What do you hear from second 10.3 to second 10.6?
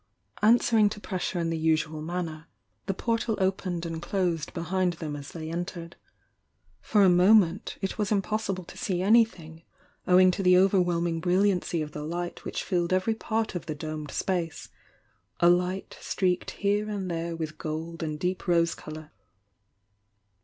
to the